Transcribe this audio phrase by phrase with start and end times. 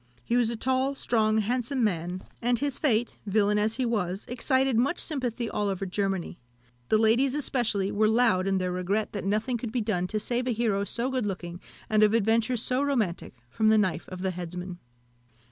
[0.23, 4.75] He was a tall, strong, handsome man, and his fate, villain as he was, excited
[4.75, 6.39] much sympathy all over Germany.
[6.89, 10.47] The ladies especially were loud in their regret that nothing could be done to save
[10.47, 14.31] a hero so good looking, and of adventures so romantic, from the knife of the
[14.31, 14.79] headsman.